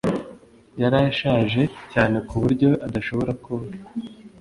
yari 0.81 0.97
ashaje 1.11 1.61
cyane 1.93 2.17
ku 2.27 2.35
buryo 2.41 2.69
adashobora 2.87 3.31
koga 3.43 3.77